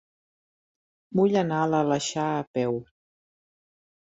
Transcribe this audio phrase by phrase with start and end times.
[1.19, 2.81] Vull anar a l'Aleixar a peu.